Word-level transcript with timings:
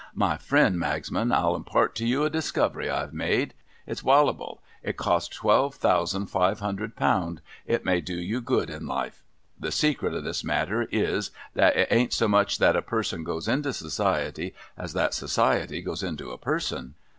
'My 0.25 0.35
friend 0.35 0.79
Magsman, 0.79 1.31
I'll 1.31 1.55
impart 1.55 1.93
to 1.97 2.07
you 2.07 2.23
a 2.23 2.29
discovery 2.31 2.89
I've 2.89 3.13
made. 3.13 3.53
It's 3.85 4.01
wallable; 4.01 4.57
it's 4.81 4.97
cost 4.97 5.31
twelve 5.31 5.75
thousand 5.75 6.25
five 6.25 6.59
hundred 6.59 6.95
pound; 6.95 7.39
it 7.67 7.85
may 7.85 8.01
do 8.01 8.15
you 8.15 8.41
good 8.41 8.71
in 8.71 8.87
life.— 8.87 9.21
The 9.59 9.71
secret 9.71 10.15
of 10.15 10.23
this 10.23 10.43
matter 10.43 10.87
is, 10.91 11.29
that 11.53 11.77
it 11.77 11.87
ain't 11.91 12.13
so 12.13 12.27
much 12.27 12.57
that 12.57 12.75
a 12.75 12.81
person 12.81 13.23
goes 13.23 13.47
into 13.47 13.73
Society, 13.73 14.55
as 14.75 14.93
that 14.93 15.13
Society 15.13 15.83
goes 15.83 16.01
into 16.01 16.31
a 16.31 16.37
person.' 16.39 16.95